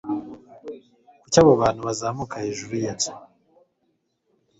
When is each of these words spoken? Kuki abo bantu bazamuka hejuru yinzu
Kuki 1.21 1.37
abo 1.41 1.51
bantu 1.61 1.81
bazamuka 1.87 2.41
hejuru 2.45 2.73
yinzu 2.81 3.11